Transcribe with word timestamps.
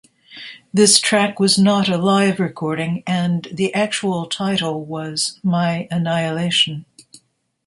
This 0.73 0.99
track 0.99 1.39
was 1.39 1.59
not 1.59 1.87
a 1.87 1.95
live 1.95 2.39
recording, 2.39 3.03
and 3.05 3.47
the 3.53 3.71
actual 3.75 4.25
title 4.25 4.83
was 4.83 5.37
My 5.43 5.87
Annihilation. 5.91 6.87